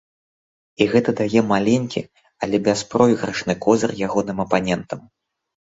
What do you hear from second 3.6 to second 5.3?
козыр ягоным апанентам.